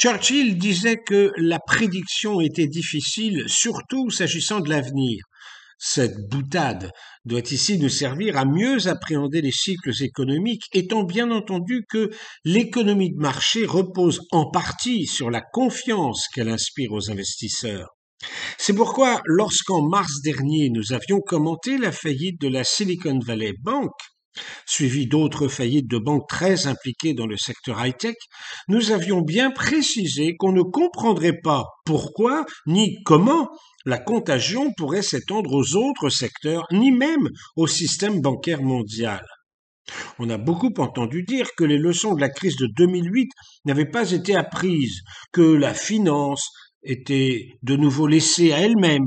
Churchill 0.00 0.58
disait 0.58 0.98
que 0.98 1.32
la 1.38 1.58
prédiction 1.58 2.40
était 2.40 2.68
difficile, 2.68 3.42
surtout 3.48 4.10
s'agissant 4.10 4.60
de 4.60 4.70
l'avenir. 4.70 5.24
Cette 5.76 6.28
boutade 6.30 6.92
doit 7.24 7.42
ici 7.50 7.80
nous 7.80 7.88
servir 7.88 8.36
à 8.36 8.44
mieux 8.44 8.86
appréhender 8.86 9.40
les 9.40 9.50
cycles 9.50 9.90
économiques, 10.04 10.66
étant 10.72 11.02
bien 11.02 11.32
entendu 11.32 11.84
que 11.88 12.10
l'économie 12.44 13.12
de 13.12 13.20
marché 13.20 13.66
repose 13.66 14.20
en 14.30 14.48
partie 14.48 15.06
sur 15.06 15.30
la 15.30 15.40
confiance 15.40 16.28
qu'elle 16.32 16.48
inspire 16.48 16.92
aux 16.92 17.10
investisseurs. 17.10 17.88
C'est 18.56 18.74
pourquoi, 18.74 19.20
lorsqu'en 19.24 19.82
mars 19.82 20.20
dernier 20.22 20.70
nous 20.70 20.92
avions 20.92 21.18
commenté 21.20 21.76
la 21.76 21.90
faillite 21.90 22.40
de 22.40 22.48
la 22.48 22.62
Silicon 22.62 23.18
Valley 23.18 23.54
Bank, 23.64 23.90
suivi 24.78 25.08
d'autres 25.08 25.48
faillites 25.48 25.90
de 25.90 25.98
banques 25.98 26.28
très 26.28 26.68
impliquées 26.68 27.12
dans 27.12 27.26
le 27.26 27.36
secteur 27.36 27.84
high-tech, 27.84 28.14
nous 28.68 28.92
avions 28.92 29.22
bien 29.22 29.50
précisé 29.50 30.36
qu'on 30.36 30.52
ne 30.52 30.62
comprendrait 30.62 31.40
pas 31.42 31.64
pourquoi 31.84 32.46
ni 32.68 33.02
comment 33.02 33.48
la 33.84 33.98
contagion 33.98 34.72
pourrait 34.76 35.02
s'étendre 35.02 35.52
aux 35.52 35.74
autres 35.74 36.10
secteurs, 36.10 36.64
ni 36.70 36.92
même 36.92 37.28
au 37.56 37.66
système 37.66 38.20
bancaire 38.20 38.62
mondial. 38.62 39.26
On 40.20 40.30
a 40.30 40.38
beaucoup 40.38 40.72
entendu 40.78 41.24
dire 41.24 41.48
que 41.56 41.64
les 41.64 41.78
leçons 41.78 42.14
de 42.14 42.20
la 42.20 42.28
crise 42.28 42.56
de 42.56 42.68
2008 42.76 43.30
n'avaient 43.64 43.90
pas 43.90 44.12
été 44.12 44.36
apprises, 44.36 45.00
que 45.32 45.42
la 45.42 45.74
finance 45.74 46.52
était 46.84 47.48
de 47.64 47.74
nouveau 47.74 48.06
laissée 48.06 48.52
à 48.52 48.60
elle-même. 48.60 49.06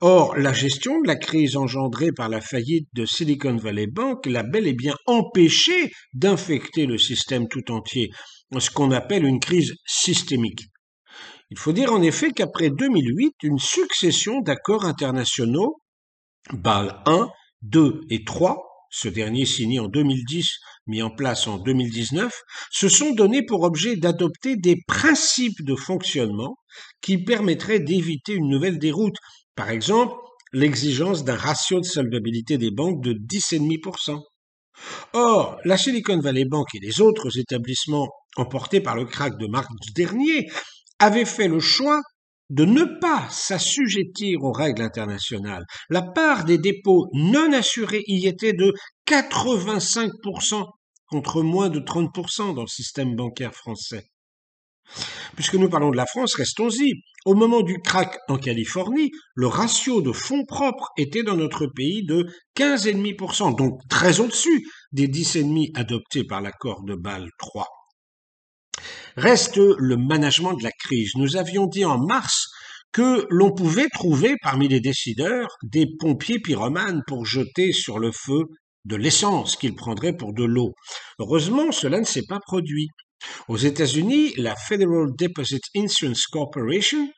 Or, 0.00 0.36
la 0.36 0.52
gestion 0.52 1.00
de 1.00 1.06
la 1.06 1.16
crise 1.16 1.56
engendrée 1.56 2.10
par 2.12 2.28
la 2.28 2.40
faillite 2.40 2.88
de 2.94 3.06
Silicon 3.06 3.56
Valley 3.56 3.86
Bank 3.86 4.26
l'a 4.26 4.42
bel 4.42 4.66
et 4.66 4.72
bien 4.72 4.94
empêché 5.06 5.92
d'infecter 6.12 6.86
le 6.86 6.98
système 6.98 7.48
tout 7.48 7.70
entier, 7.70 8.10
ce 8.58 8.70
qu'on 8.70 8.90
appelle 8.90 9.24
une 9.24 9.40
crise 9.40 9.74
systémique. 9.86 10.62
Il 11.50 11.58
faut 11.58 11.72
dire 11.72 11.92
en 11.92 12.02
effet 12.02 12.32
qu'après 12.32 12.70
2008, 12.70 13.34
une 13.44 13.58
succession 13.58 14.40
d'accords 14.40 14.84
internationaux, 14.84 15.76
BAL 16.52 17.00
1, 17.06 17.28
2 17.62 18.00
et 18.10 18.24
3, 18.24 18.62
ce 18.90 19.08
dernier 19.08 19.44
signé 19.44 19.80
en 19.80 19.88
2010, 19.88 20.48
mis 20.86 21.02
en 21.02 21.10
place 21.10 21.46
en 21.46 21.58
2019, 21.58 22.32
se 22.70 22.88
sont 22.88 23.12
donnés 23.12 23.44
pour 23.44 23.62
objet 23.62 23.96
d'adopter 23.96 24.56
des 24.56 24.76
principes 24.86 25.64
de 25.64 25.74
fonctionnement 25.74 26.56
qui 27.00 27.18
permettraient 27.18 27.80
d'éviter 27.80 28.34
une 28.34 28.48
nouvelle 28.48 28.78
déroute. 28.78 29.16
Par 29.54 29.70
exemple, 29.70 30.14
l'exigence 30.52 31.24
d'un 31.24 31.36
ratio 31.36 31.80
de 31.80 31.84
solvabilité 31.84 32.58
des 32.58 32.70
banques 32.70 33.02
de 33.02 33.12
10,5%. 33.12 34.20
Or, 35.12 35.58
la 35.64 35.76
Silicon 35.76 36.18
Valley 36.18 36.44
Bank 36.44 36.66
et 36.74 36.80
les 36.80 37.00
autres 37.00 37.38
établissements 37.38 38.08
emportés 38.36 38.80
par 38.80 38.96
le 38.96 39.04
crack 39.04 39.38
de 39.38 39.46
mars 39.46 39.68
dernier 39.94 40.48
avait 40.98 41.24
fait 41.24 41.48
le 41.48 41.60
choix 41.60 42.00
de 42.50 42.64
ne 42.64 42.84
pas 43.00 43.28
s'assujettir 43.30 44.42
aux 44.42 44.52
règles 44.52 44.82
internationales. 44.82 45.64
La 45.88 46.02
part 46.02 46.44
des 46.44 46.58
dépôts 46.58 47.08
non 47.12 47.52
assurés 47.52 48.02
y 48.06 48.26
était 48.26 48.52
de 48.52 48.72
85% 49.08 50.64
contre 51.06 51.42
moins 51.42 51.70
de 51.70 51.80
30% 51.80 52.54
dans 52.54 52.62
le 52.62 52.66
système 52.66 53.14
bancaire 53.14 53.54
français. 53.54 54.04
Puisque 55.34 55.54
nous 55.54 55.68
parlons 55.68 55.90
de 55.90 55.96
la 55.96 56.06
France, 56.06 56.34
restons-y. 56.34 56.92
Au 57.24 57.34
moment 57.34 57.62
du 57.62 57.78
crack 57.78 58.18
en 58.28 58.36
Californie, 58.36 59.10
le 59.34 59.46
ratio 59.46 60.02
de 60.02 60.12
fonds 60.12 60.44
propres 60.44 60.90
était 60.98 61.22
dans 61.22 61.36
notre 61.36 61.66
pays 61.66 62.04
de 62.04 62.26
15,5%, 62.56 63.56
donc 63.56 63.80
très 63.88 64.20
au-dessus 64.20 64.66
des 64.92 65.08
10,5% 65.08 65.70
adoptés 65.74 66.24
par 66.24 66.42
l'accord 66.42 66.82
de 66.84 66.94
Bâle 66.94 67.28
III. 67.42 67.64
Reste 69.16 69.56
le 69.56 69.96
management 69.96 70.54
de 70.54 70.64
la 70.64 70.72
crise. 70.72 71.12
Nous 71.16 71.36
avions 71.36 71.66
dit 71.66 71.84
en 71.84 71.98
mars 71.98 72.48
que 72.92 73.26
l'on 73.30 73.52
pouvait 73.52 73.88
trouver 73.88 74.34
parmi 74.42 74.68
les 74.68 74.80
décideurs 74.80 75.48
des 75.62 75.86
pompiers 75.98 76.38
pyromanes 76.38 77.02
pour 77.06 77.24
jeter 77.24 77.72
sur 77.72 77.98
le 77.98 78.12
feu 78.12 78.44
de 78.84 78.96
l'essence 78.96 79.56
qu'ils 79.56 79.74
prendraient 79.74 80.16
pour 80.16 80.32
de 80.34 80.44
l'eau. 80.44 80.74
Heureusement, 81.18 81.72
cela 81.72 81.98
ne 81.98 82.04
s'est 82.04 82.26
pas 82.28 82.40
produit. 82.40 82.88
Aux 83.48 83.56
États-Unis, 83.56 84.32
la 84.36 84.56
Federal 84.56 85.08
Deposit 85.18 85.62
Insurance 85.76 86.26
Corporation 86.26 87.08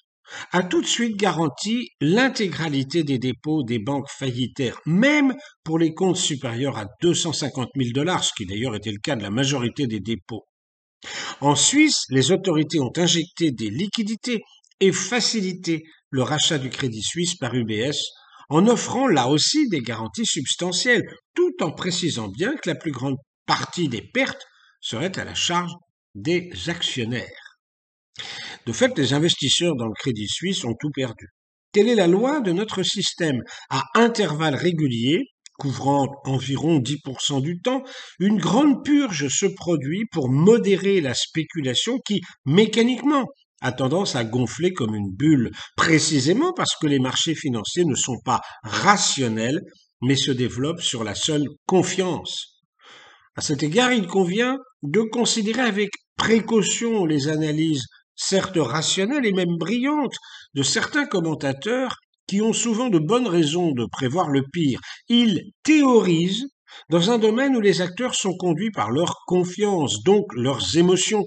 a 0.52 0.62
tout 0.62 0.80
de 0.80 0.86
suite 0.86 1.16
garanti 1.16 1.90
l'intégralité 2.00 3.04
des 3.04 3.18
dépôts 3.18 3.62
des 3.62 3.78
banques 3.78 4.10
faillitaires, 4.10 4.80
même 4.86 5.34
pour 5.62 5.78
les 5.78 5.94
comptes 5.94 6.16
supérieurs 6.16 6.78
à 6.78 6.86
250 7.00 7.68
000 7.76 7.90
dollars, 7.92 8.24
ce 8.24 8.32
qui 8.36 8.44
d'ailleurs 8.44 8.74
était 8.74 8.90
le 8.90 8.98
cas 8.98 9.16
de 9.16 9.22
la 9.22 9.30
majorité 9.30 9.86
des 9.86 10.00
dépôts. 10.00 10.44
En 11.40 11.54
Suisse, 11.54 12.04
les 12.10 12.32
autorités 12.32 12.80
ont 12.80 12.92
injecté 12.96 13.52
des 13.52 13.70
liquidités 13.70 14.42
et 14.80 14.92
facilité 14.92 15.84
le 16.10 16.22
rachat 16.22 16.58
du 16.58 16.70
crédit 16.70 17.02
suisse 17.02 17.36
par 17.36 17.54
UBS 17.54 17.96
en 18.48 18.66
offrant 18.66 19.06
là 19.06 19.28
aussi 19.28 19.68
des 19.68 19.80
garanties 19.80 20.26
substantielles, 20.26 21.04
tout 21.34 21.52
en 21.60 21.72
précisant 21.72 22.28
bien 22.28 22.54
que 22.56 22.68
la 22.68 22.74
plus 22.74 22.92
grande 22.92 23.16
partie 23.44 23.88
des 23.88 24.02
pertes 24.02 24.44
serait 24.80 25.18
à 25.18 25.24
la 25.24 25.34
charge 25.34 25.72
des 26.16 26.50
actionnaires. 26.66 27.58
De 28.66 28.72
fait, 28.72 28.98
les 28.98 29.12
investisseurs 29.12 29.76
dans 29.76 29.86
le 29.86 29.94
crédit 29.94 30.28
suisse 30.28 30.64
ont 30.64 30.74
tout 30.80 30.90
perdu. 30.90 31.28
Telle 31.72 31.88
est 31.88 31.94
la 31.94 32.06
loi 32.06 32.40
de 32.40 32.52
notre 32.52 32.82
système? 32.82 33.42
À 33.68 33.84
intervalles 33.94 34.54
réguliers, 34.54 35.26
couvrant 35.58 36.08
environ 36.24 36.80
10% 36.80 37.42
du 37.42 37.60
temps, 37.60 37.82
une 38.18 38.38
grande 38.38 38.82
purge 38.82 39.28
se 39.28 39.46
produit 39.46 40.06
pour 40.10 40.30
modérer 40.30 41.02
la 41.02 41.14
spéculation 41.14 41.98
qui, 41.98 42.22
mécaniquement, 42.46 43.26
a 43.60 43.72
tendance 43.72 44.16
à 44.16 44.24
gonfler 44.24 44.72
comme 44.72 44.94
une 44.94 45.12
bulle, 45.12 45.50
précisément 45.76 46.52
parce 46.54 46.76
que 46.76 46.86
les 46.86 46.98
marchés 46.98 47.34
financiers 47.34 47.84
ne 47.84 47.94
sont 47.94 48.18
pas 48.24 48.40
rationnels, 48.62 49.60
mais 50.02 50.16
se 50.16 50.30
développent 50.30 50.82
sur 50.82 51.04
la 51.04 51.14
seule 51.14 51.46
confiance. 51.66 52.62
À 53.34 53.42
cet 53.42 53.62
égard, 53.62 53.92
il 53.92 54.06
convient 54.06 54.56
de 54.82 55.02
considérer 55.02 55.62
avec 55.62 55.90
précaution 56.16 57.04
les 57.04 57.28
analyses 57.28 57.86
certes 58.14 58.56
rationnelles 58.56 59.26
et 59.26 59.32
même 59.32 59.56
brillantes 59.58 60.16
de 60.54 60.62
certains 60.62 61.06
commentateurs 61.06 61.96
qui 62.26 62.40
ont 62.42 62.52
souvent 62.52 62.88
de 62.88 62.98
bonnes 62.98 63.28
raisons 63.28 63.72
de 63.72 63.86
prévoir 63.86 64.28
le 64.28 64.42
pire. 64.52 64.80
Ils 65.08 65.52
théorisent 65.62 66.46
dans 66.90 67.10
un 67.10 67.18
domaine 67.18 67.56
où 67.56 67.60
les 67.60 67.80
acteurs 67.80 68.14
sont 68.14 68.36
conduits 68.36 68.72
par 68.72 68.90
leur 68.90 69.24
confiance, 69.26 70.02
donc 70.02 70.26
leurs 70.34 70.76
émotions. 70.76 71.24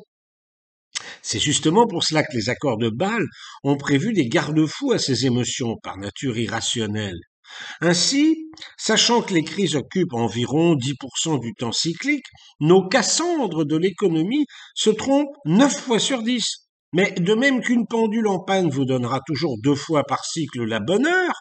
C'est 1.21 1.39
justement 1.39 1.87
pour 1.87 2.03
cela 2.03 2.23
que 2.23 2.35
les 2.35 2.49
accords 2.49 2.77
de 2.77 2.89
Bâle 2.89 3.25
ont 3.63 3.77
prévu 3.77 4.13
des 4.13 4.27
garde-fous 4.27 4.91
à 4.91 4.99
ces 4.99 5.25
émotions 5.25 5.77
par 5.81 5.97
nature 5.97 6.37
irrationnelle. 6.37 7.19
Ainsi, 7.81 8.51
sachant 8.77 9.21
que 9.21 9.33
les 9.33 9.43
crises 9.43 9.75
occupent 9.75 10.13
environ 10.13 10.75
10% 10.75 11.39
du 11.39 11.53
temps 11.53 11.71
cyclique, 11.71 12.25
nos 12.59 12.87
Cassandres 12.87 13.65
de 13.65 13.77
l'économie 13.77 14.45
se 14.75 14.89
trompent 14.89 15.35
9 15.45 15.73
fois 15.73 15.99
sur 15.99 16.23
10. 16.23 16.45
Mais 16.93 17.11
de 17.11 17.33
même 17.35 17.61
qu'une 17.61 17.85
pendule 17.87 18.27
en 18.27 18.39
panne 18.39 18.69
vous 18.69 18.85
donnera 18.85 19.19
toujours 19.25 19.57
deux 19.61 19.75
fois 19.75 20.03
par 20.03 20.25
cycle 20.25 20.63
la 20.63 20.79
bonne 20.79 21.05
heure, 21.05 21.35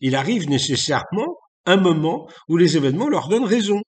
il 0.00 0.16
arrive 0.16 0.48
nécessairement 0.48 1.36
un 1.64 1.76
moment 1.76 2.28
où 2.48 2.56
les 2.56 2.76
événements 2.76 3.08
leur 3.08 3.28
donnent 3.28 3.44
raison. 3.44 3.80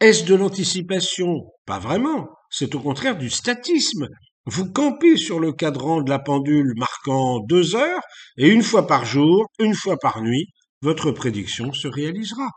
Est-ce 0.00 0.24
de 0.24 0.34
l'anticipation? 0.34 1.50
Pas 1.66 1.78
vraiment. 1.78 2.28
C'est 2.50 2.74
au 2.74 2.80
contraire 2.80 3.18
du 3.18 3.30
statisme. 3.30 4.08
Vous 4.46 4.70
campez 4.70 5.16
sur 5.16 5.40
le 5.40 5.52
cadran 5.52 6.02
de 6.02 6.10
la 6.10 6.18
pendule 6.18 6.74
marquant 6.76 7.40
deux 7.40 7.74
heures, 7.74 8.02
et 8.36 8.48
une 8.48 8.62
fois 8.62 8.86
par 8.86 9.04
jour, 9.04 9.46
une 9.58 9.74
fois 9.74 9.96
par 9.96 10.20
nuit, 10.20 10.46
votre 10.84 11.12
prédiction 11.12 11.72
se 11.72 11.88
réalisera. 11.88 12.50